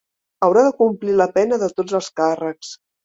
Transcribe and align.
Haurà 0.47 0.61
de 0.67 0.71
complir 0.79 1.13
la 1.19 1.27
pena 1.35 1.59
de 1.65 1.69
tots 1.81 1.99
els 2.01 2.09
càrrecs. 2.21 2.73